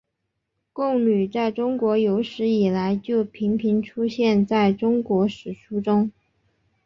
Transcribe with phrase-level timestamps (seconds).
[0.73, 6.11] 贡女在中国有史以来就频频出现在中国史书中。